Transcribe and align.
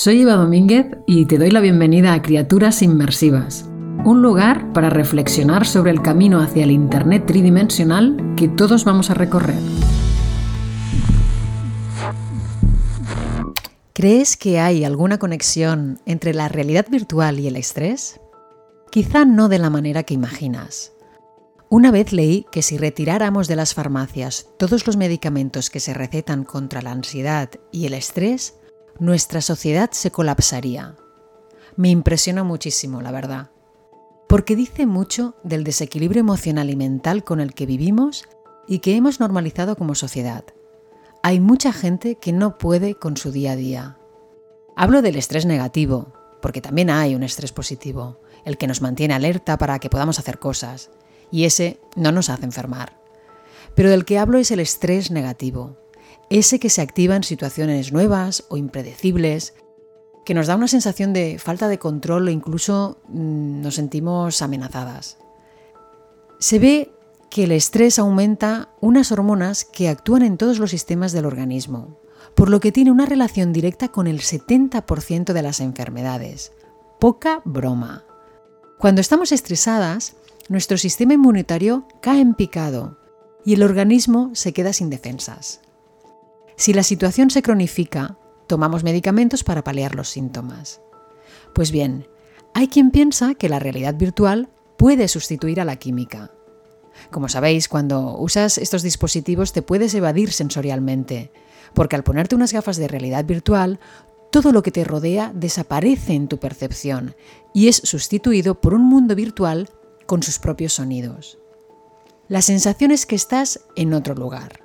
Soy 0.00 0.22
Eva 0.22 0.36
Domínguez 0.36 0.86
y 1.06 1.26
te 1.26 1.36
doy 1.36 1.50
la 1.50 1.60
bienvenida 1.60 2.14
a 2.14 2.22
Criaturas 2.22 2.80
Inmersivas, 2.80 3.66
un 4.02 4.22
lugar 4.22 4.72
para 4.72 4.88
reflexionar 4.88 5.66
sobre 5.66 5.90
el 5.90 6.00
camino 6.00 6.40
hacia 6.40 6.64
el 6.64 6.70
Internet 6.70 7.26
tridimensional 7.26 8.16
que 8.34 8.48
todos 8.48 8.84
vamos 8.84 9.10
a 9.10 9.14
recorrer. 9.14 9.58
¿Crees 13.92 14.38
que 14.38 14.58
hay 14.58 14.84
alguna 14.84 15.18
conexión 15.18 16.00
entre 16.06 16.32
la 16.32 16.48
realidad 16.48 16.86
virtual 16.90 17.38
y 17.38 17.48
el 17.48 17.56
estrés? 17.56 18.22
Quizá 18.90 19.26
no 19.26 19.50
de 19.50 19.58
la 19.58 19.68
manera 19.68 20.04
que 20.04 20.14
imaginas. 20.14 20.92
Una 21.68 21.90
vez 21.90 22.14
leí 22.14 22.46
que 22.50 22.62
si 22.62 22.78
retiráramos 22.78 23.48
de 23.48 23.56
las 23.56 23.74
farmacias 23.74 24.48
todos 24.58 24.86
los 24.86 24.96
medicamentos 24.96 25.68
que 25.68 25.78
se 25.78 25.92
recetan 25.92 26.44
contra 26.44 26.80
la 26.80 26.92
ansiedad 26.92 27.50
y 27.70 27.84
el 27.84 27.92
estrés, 27.92 28.54
nuestra 29.00 29.40
sociedad 29.40 29.90
se 29.92 30.10
colapsaría. 30.10 30.94
Me 31.74 31.88
impresionó 31.88 32.44
muchísimo, 32.44 33.00
la 33.00 33.10
verdad, 33.10 33.50
porque 34.28 34.54
dice 34.54 34.84
mucho 34.84 35.34
del 35.42 35.64
desequilibrio 35.64 36.20
emocional 36.20 36.68
y 36.68 36.76
mental 36.76 37.24
con 37.24 37.40
el 37.40 37.54
que 37.54 37.64
vivimos 37.64 38.26
y 38.68 38.80
que 38.80 38.94
hemos 38.94 39.18
normalizado 39.18 39.74
como 39.74 39.94
sociedad. 39.94 40.44
Hay 41.22 41.40
mucha 41.40 41.72
gente 41.72 42.16
que 42.16 42.32
no 42.32 42.58
puede 42.58 42.94
con 42.94 43.16
su 43.16 43.32
día 43.32 43.52
a 43.52 43.56
día. 43.56 43.96
Hablo 44.76 45.00
del 45.00 45.16
estrés 45.16 45.46
negativo, 45.46 46.12
porque 46.42 46.60
también 46.60 46.90
hay 46.90 47.14
un 47.14 47.22
estrés 47.22 47.52
positivo, 47.52 48.20
el 48.44 48.58
que 48.58 48.66
nos 48.66 48.82
mantiene 48.82 49.14
alerta 49.14 49.56
para 49.56 49.78
que 49.78 49.90
podamos 49.90 50.18
hacer 50.18 50.38
cosas, 50.38 50.90
y 51.30 51.44
ese 51.44 51.80
no 51.96 52.12
nos 52.12 52.28
hace 52.28 52.44
enfermar. 52.44 53.00
Pero 53.74 53.88
del 53.88 54.04
que 54.04 54.18
hablo 54.18 54.36
es 54.36 54.50
el 54.50 54.60
estrés 54.60 55.10
negativo, 55.10 55.78
ese 56.30 56.60
que 56.60 56.70
se 56.70 56.80
activa 56.80 57.16
en 57.16 57.24
situaciones 57.24 57.92
nuevas 57.92 58.44
o 58.48 58.56
impredecibles, 58.56 59.54
que 60.24 60.32
nos 60.32 60.46
da 60.46 60.56
una 60.56 60.68
sensación 60.68 61.12
de 61.12 61.38
falta 61.38 61.68
de 61.68 61.78
control 61.78 62.28
o 62.28 62.30
incluso 62.30 62.98
mm, 63.08 63.60
nos 63.60 63.74
sentimos 63.74 64.40
amenazadas. 64.40 65.18
Se 66.38 66.58
ve 66.58 66.92
que 67.30 67.44
el 67.44 67.52
estrés 67.52 67.98
aumenta 67.98 68.70
unas 68.80 69.12
hormonas 69.12 69.64
que 69.64 69.88
actúan 69.88 70.22
en 70.22 70.36
todos 70.36 70.58
los 70.58 70.70
sistemas 70.70 71.12
del 71.12 71.26
organismo, 71.26 71.98
por 72.34 72.48
lo 72.48 72.60
que 72.60 72.72
tiene 72.72 72.92
una 72.92 73.06
relación 73.06 73.52
directa 73.52 73.88
con 73.88 74.06
el 74.06 74.20
70% 74.20 75.32
de 75.32 75.42
las 75.42 75.60
enfermedades. 75.60 76.52
Poca 76.98 77.42
broma. 77.44 78.04
Cuando 78.78 79.00
estamos 79.00 79.32
estresadas, 79.32 80.14
nuestro 80.48 80.78
sistema 80.78 81.14
inmunitario 81.14 81.86
cae 82.00 82.20
en 82.20 82.34
picado 82.34 82.98
y 83.44 83.54
el 83.54 83.62
organismo 83.62 84.30
se 84.34 84.52
queda 84.52 84.72
sin 84.72 84.90
defensas. 84.90 85.60
Si 86.60 86.74
la 86.74 86.82
situación 86.82 87.30
se 87.30 87.40
cronifica, 87.40 88.18
tomamos 88.46 88.84
medicamentos 88.84 89.44
para 89.44 89.64
paliar 89.64 89.94
los 89.94 90.10
síntomas. 90.10 90.82
Pues 91.54 91.70
bien, 91.70 92.06
hay 92.52 92.68
quien 92.68 92.90
piensa 92.90 93.34
que 93.34 93.48
la 93.48 93.58
realidad 93.58 93.94
virtual 93.94 94.50
puede 94.76 95.08
sustituir 95.08 95.62
a 95.62 95.64
la 95.64 95.76
química. 95.76 96.32
Como 97.10 97.30
sabéis, 97.30 97.66
cuando 97.66 98.18
usas 98.18 98.58
estos 98.58 98.82
dispositivos 98.82 99.54
te 99.54 99.62
puedes 99.62 99.94
evadir 99.94 100.32
sensorialmente, 100.32 101.32
porque 101.72 101.96
al 101.96 102.04
ponerte 102.04 102.34
unas 102.34 102.52
gafas 102.52 102.76
de 102.76 102.88
realidad 102.88 103.24
virtual, 103.24 103.80
todo 104.30 104.52
lo 104.52 104.62
que 104.62 104.70
te 104.70 104.84
rodea 104.84 105.32
desaparece 105.34 106.12
en 106.12 106.28
tu 106.28 106.38
percepción 106.38 107.16
y 107.54 107.68
es 107.68 107.76
sustituido 107.76 108.60
por 108.60 108.74
un 108.74 108.84
mundo 108.84 109.14
virtual 109.14 109.70
con 110.04 110.22
sus 110.22 110.38
propios 110.38 110.74
sonidos. 110.74 111.38
La 112.28 112.42
sensación 112.42 112.90
es 112.90 113.06
que 113.06 113.16
estás 113.16 113.60
en 113.76 113.94
otro 113.94 114.14
lugar. 114.14 114.59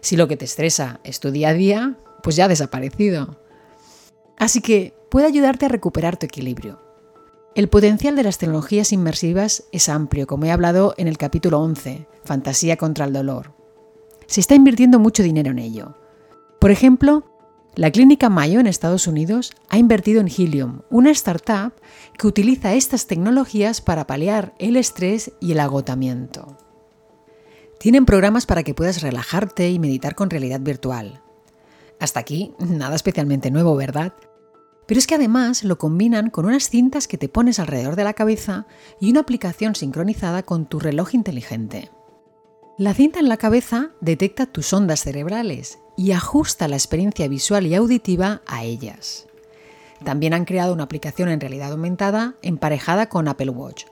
Si 0.00 0.16
lo 0.16 0.28
que 0.28 0.36
te 0.36 0.44
estresa 0.44 1.00
es 1.04 1.20
tu 1.20 1.30
día 1.30 1.50
a 1.50 1.54
día, 1.54 1.96
pues 2.22 2.36
ya 2.36 2.46
ha 2.46 2.48
desaparecido. 2.48 3.38
Así 4.38 4.60
que 4.60 4.94
puede 5.10 5.26
ayudarte 5.26 5.66
a 5.66 5.68
recuperar 5.68 6.16
tu 6.16 6.26
equilibrio. 6.26 6.80
El 7.54 7.68
potencial 7.68 8.14
de 8.14 8.22
las 8.22 8.38
tecnologías 8.38 8.92
inmersivas 8.92 9.64
es 9.72 9.88
amplio, 9.88 10.26
como 10.26 10.44
he 10.44 10.52
hablado 10.52 10.94
en 10.96 11.08
el 11.08 11.18
capítulo 11.18 11.60
11, 11.60 12.06
Fantasía 12.24 12.76
contra 12.76 13.04
el 13.04 13.12
dolor. 13.12 13.54
Se 14.26 14.40
está 14.40 14.54
invirtiendo 14.54 15.00
mucho 15.00 15.24
dinero 15.24 15.50
en 15.50 15.58
ello. 15.58 15.96
Por 16.60 16.70
ejemplo, 16.70 17.24
la 17.74 17.90
clínica 17.90 18.30
Mayo 18.30 18.60
en 18.60 18.66
Estados 18.66 19.06
Unidos 19.08 19.52
ha 19.68 19.78
invertido 19.78 20.20
en 20.20 20.28
Helium, 20.28 20.82
una 20.90 21.10
startup 21.10 21.72
que 22.16 22.26
utiliza 22.26 22.74
estas 22.74 23.06
tecnologías 23.06 23.80
para 23.80 24.06
paliar 24.06 24.54
el 24.58 24.76
estrés 24.76 25.32
y 25.40 25.52
el 25.52 25.60
agotamiento. 25.60 26.56
Tienen 27.80 28.04
programas 28.04 28.44
para 28.44 28.62
que 28.62 28.74
puedas 28.74 29.00
relajarte 29.00 29.70
y 29.70 29.78
meditar 29.78 30.14
con 30.14 30.28
realidad 30.28 30.60
virtual. 30.60 31.22
Hasta 31.98 32.20
aquí, 32.20 32.52
nada 32.58 32.94
especialmente 32.94 33.50
nuevo, 33.50 33.74
¿verdad? 33.74 34.12
Pero 34.86 34.98
es 34.98 35.06
que 35.06 35.14
además 35.14 35.64
lo 35.64 35.78
combinan 35.78 36.28
con 36.28 36.44
unas 36.44 36.68
cintas 36.68 37.08
que 37.08 37.16
te 37.16 37.30
pones 37.30 37.58
alrededor 37.58 37.96
de 37.96 38.04
la 38.04 38.12
cabeza 38.12 38.66
y 39.00 39.10
una 39.10 39.20
aplicación 39.20 39.74
sincronizada 39.74 40.42
con 40.42 40.66
tu 40.66 40.78
reloj 40.78 41.14
inteligente. 41.14 41.90
La 42.76 42.92
cinta 42.92 43.18
en 43.18 43.30
la 43.30 43.38
cabeza 43.38 43.92
detecta 44.02 44.44
tus 44.44 44.70
ondas 44.74 45.00
cerebrales 45.00 45.78
y 45.96 46.12
ajusta 46.12 46.68
la 46.68 46.76
experiencia 46.76 47.28
visual 47.28 47.66
y 47.66 47.74
auditiva 47.74 48.42
a 48.46 48.62
ellas. 48.62 49.26
También 50.04 50.34
han 50.34 50.44
creado 50.44 50.74
una 50.74 50.84
aplicación 50.84 51.30
en 51.30 51.40
realidad 51.40 51.72
aumentada 51.72 52.34
emparejada 52.42 53.08
con 53.08 53.26
Apple 53.26 53.50
Watch. 53.50 53.86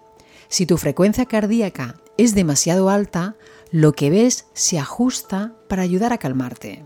Si 0.48 0.66
tu 0.66 0.78
frecuencia 0.78 1.26
cardíaca 1.26 1.96
es 2.16 2.34
demasiado 2.34 2.90
alta, 2.90 3.36
lo 3.70 3.92
que 3.92 4.10
ves 4.10 4.46
se 4.54 4.78
ajusta 4.78 5.54
para 5.68 5.82
ayudar 5.82 6.12
a 6.12 6.18
calmarte. 6.18 6.84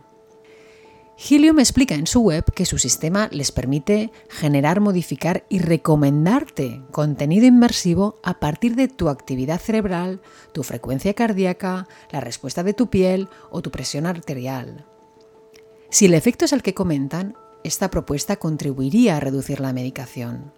Helium 1.16 1.60
explica 1.60 1.94
en 1.94 2.08
su 2.08 2.20
web 2.20 2.44
que 2.52 2.66
su 2.66 2.78
sistema 2.78 3.28
les 3.30 3.52
permite 3.52 4.10
generar, 4.28 4.80
modificar 4.80 5.44
y 5.48 5.60
recomendarte 5.60 6.82
contenido 6.90 7.46
inmersivo 7.46 8.16
a 8.24 8.40
partir 8.40 8.74
de 8.74 8.88
tu 8.88 9.08
actividad 9.08 9.60
cerebral, 9.60 10.20
tu 10.52 10.64
frecuencia 10.64 11.14
cardíaca, 11.14 11.86
la 12.10 12.20
respuesta 12.20 12.64
de 12.64 12.74
tu 12.74 12.90
piel 12.90 13.28
o 13.50 13.62
tu 13.62 13.70
presión 13.70 14.06
arterial. 14.06 14.84
Si 15.90 16.06
el 16.06 16.14
efecto 16.14 16.46
es 16.46 16.52
el 16.52 16.62
que 16.62 16.74
comentan, 16.74 17.36
esta 17.62 17.90
propuesta 17.90 18.36
contribuiría 18.36 19.16
a 19.16 19.20
reducir 19.20 19.60
la 19.60 19.72
medicación. 19.72 20.52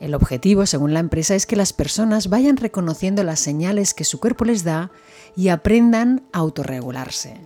El 0.00 0.14
objetivo, 0.14 0.64
según 0.64 0.94
la 0.94 1.00
empresa, 1.00 1.34
es 1.34 1.44
que 1.44 1.56
las 1.56 1.74
personas 1.74 2.30
vayan 2.30 2.56
reconociendo 2.56 3.22
las 3.22 3.38
señales 3.38 3.92
que 3.92 4.04
su 4.04 4.18
cuerpo 4.18 4.46
les 4.46 4.64
da 4.64 4.90
y 5.36 5.48
aprendan 5.48 6.22
a 6.32 6.38
autorregularse. 6.38 7.36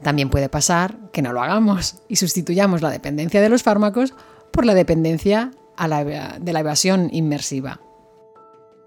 También 0.00 0.30
puede 0.30 0.48
pasar 0.48 1.10
que 1.12 1.22
no 1.22 1.32
lo 1.32 1.42
hagamos 1.42 2.02
y 2.08 2.16
sustituyamos 2.16 2.82
la 2.82 2.90
dependencia 2.90 3.40
de 3.40 3.48
los 3.48 3.64
fármacos 3.64 4.14
por 4.52 4.64
la 4.64 4.74
dependencia 4.74 5.50
de 5.76 6.52
la 6.52 6.60
evasión 6.60 7.08
inmersiva. 7.12 7.80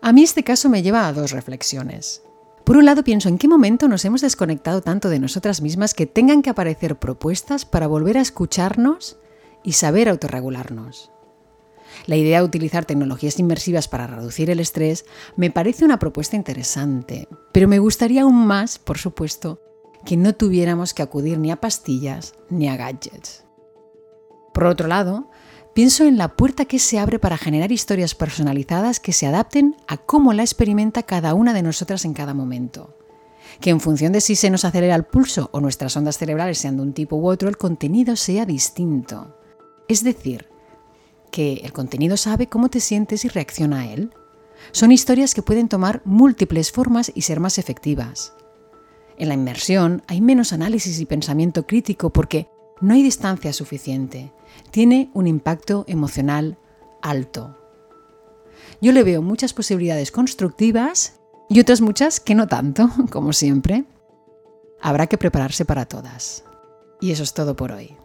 A 0.02 0.14
mí 0.14 0.24
este 0.24 0.44
caso 0.44 0.70
me 0.70 0.82
lleva 0.82 1.08
a 1.08 1.14
dos 1.14 1.32
reflexiones. 1.32 2.24
Por 2.64 2.78
un 2.78 2.86
lado 2.86 3.04
pienso 3.04 3.28
en 3.28 3.38
qué 3.38 3.48
momento 3.48 3.88
nos 3.88 4.06
hemos 4.06 4.22
desconectado 4.22 4.82
tanto 4.82 5.10
de 5.10 5.20
nosotras 5.20 5.62
mismas 5.62 5.94
que 5.94 6.06
tengan 6.06 6.42
que 6.42 6.50
aparecer 6.50 6.98
propuestas 6.98 7.66
para 7.66 7.88
volver 7.88 8.18
a 8.18 8.22
escucharnos 8.22 9.18
y 9.64 9.74
saber 9.74 10.08
autorregularnos. 10.08 11.12
La 12.06 12.16
idea 12.16 12.40
de 12.40 12.46
utilizar 12.46 12.86
tecnologías 12.86 13.40
inmersivas 13.40 13.88
para 13.88 14.08
reducir 14.08 14.50
el 14.50 14.60
estrés 14.60 15.06
me 15.36 15.52
parece 15.52 15.86
una 15.86 16.00
propuesta 16.00 16.36
interesante, 16.36 17.28
pero 17.52 17.68
me 17.68 17.80
gustaría 17.80 18.24
aún 18.24 18.46
más, 18.46 18.80
por 18.80 18.98
supuesto, 18.98 19.62
que 20.06 20.18
no 20.18 20.34
tuviéramos 20.34 20.94
que 20.94 21.02
acudir 21.02 21.40
ni 21.40 21.52
a 21.52 21.58
pastillas 21.58 22.34
ni 22.50 22.68
a 22.68 22.78
gadgets. 22.78 23.46
Por 24.54 24.66
otro 24.66 24.88
lado, 24.88 25.30
pienso 25.74 26.06
en 26.06 26.18
la 26.18 26.36
puerta 26.36 26.66
que 26.66 26.80
se 26.80 27.00
abre 27.00 27.20
para 27.20 27.38
generar 27.38 27.72
historias 27.72 28.16
personalizadas 28.16 29.00
que 29.00 29.14
se 29.14 29.28
adapten 29.28 29.76
a 29.88 29.98
cómo 29.98 30.34
la 30.34 30.44
experimenta 30.44 31.04
cada 31.04 31.34
una 31.34 31.54
de 31.54 31.64
nosotras 31.64 32.06
en 32.06 32.14
cada 32.14 32.34
momento. 32.34 32.96
Que 33.62 33.72
en 33.72 33.80
función 33.80 34.12
de 34.14 34.22
si 34.22 34.36
se 34.36 34.50
nos 34.50 34.66
acelera 34.66 34.96
el 34.96 35.06
pulso 35.06 35.50
o 35.54 35.60
nuestras 35.60 35.96
ondas 35.98 36.18
cerebrales 36.18 36.60
sean 36.60 36.78
de 36.78 36.84
un 36.84 36.94
tipo 36.94 37.16
u 37.16 37.28
otro, 37.28 37.50
el 37.50 37.58
contenido 37.58 38.16
sea 38.16 38.46
distinto. 38.46 39.36
Es 39.88 40.04
decir, 40.04 40.48
que 41.32 41.62
el 41.64 41.74
contenido 41.74 42.18
sabe 42.18 42.48
cómo 42.48 42.70
te 42.70 42.80
sientes 42.80 43.26
y 43.26 43.30
reacciona 43.30 43.82
a 43.82 43.88
él. 43.88 44.12
Son 44.72 44.92
historias 44.92 45.34
que 45.34 45.42
pueden 45.42 45.70
tomar 45.70 46.02
múltiples 46.06 46.72
formas 46.72 47.12
y 47.14 47.22
ser 47.22 47.40
más 47.40 47.58
efectivas. 47.58 48.34
En 49.18 49.28
la 49.28 49.34
inmersión 49.34 50.04
hay 50.08 50.22
menos 50.22 50.54
análisis 50.54 51.00
y 51.00 51.06
pensamiento 51.06 51.68
crítico 51.68 52.10
porque 52.12 52.48
no 52.82 52.94
hay 52.94 53.04
distancia 53.04 53.52
suficiente. 53.54 54.32
Tiene 54.72 55.12
un 55.14 55.28
impacto 55.28 55.86
emocional 55.88 56.58
alto. 57.02 57.58
Yo 58.82 58.92
le 58.92 59.04
veo 59.04 59.22
muchas 59.22 59.54
posibilidades 59.54 60.12
constructivas 60.12 61.20
y 61.50 61.60
otras 61.60 61.82
muchas 61.82 62.20
que 62.20 62.36
no 62.36 62.48
tanto, 62.48 62.90
como 63.12 63.34
siempre. 63.34 63.86
Habrá 64.82 65.08
que 65.08 65.18
prepararse 65.18 65.66
para 65.66 65.86
todas. 65.86 66.46
Y 67.02 67.12
eso 67.12 67.24
es 67.24 67.34
todo 67.34 67.56
por 67.56 67.72
hoy. 67.72 67.96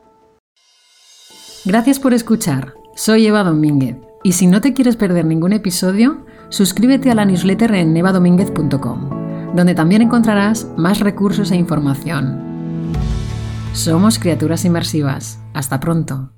Gracias 1.65 1.99
por 1.99 2.13
escuchar. 2.13 2.75
Soy 2.97 3.27
Eva 3.27 3.43
Domínguez 3.43 3.97
y 4.23 4.33
si 4.33 4.47
no 4.47 4.61
te 4.61 4.73
quieres 4.73 4.95
perder 4.97 5.25
ningún 5.25 5.53
episodio, 5.53 6.25
suscríbete 6.49 7.11
a 7.11 7.15
la 7.17 7.25
newsletter 7.25 7.75
en 7.75 7.97
evadomínguez.com, 7.97 9.55
donde 9.55 9.75
también 9.75 10.01
encontrarás 10.01 10.69
más 10.77 11.01
recursos 11.01 11.51
e 11.51 11.57
información. 11.57 12.93
Somos 13.73 14.21
criaturas 14.21 14.65
inmersivas. 14.65 15.41
Hasta 15.55 15.81
pronto. 15.81 16.34